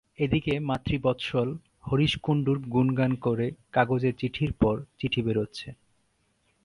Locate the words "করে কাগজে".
3.15-4.11